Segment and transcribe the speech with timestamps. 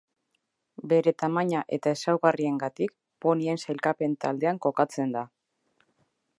[0.93, 2.95] Bere tamaina eta ezaugarriengatik
[3.27, 5.95] ponien sailkapen taldean kokatzen da da.